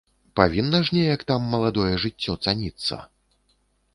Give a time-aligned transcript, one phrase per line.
[0.39, 2.95] Павінна ж неяк там маладое жыццё цаніцца?